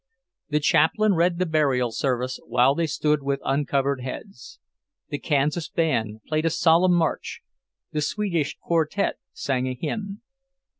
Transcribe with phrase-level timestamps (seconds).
[0.49, 4.57] The Chaplain read the burial service while they stood with uncovered heads.
[5.09, 7.41] The Kansas band played a solemn march,
[7.91, 10.23] the Swedish quartette sang a hymn.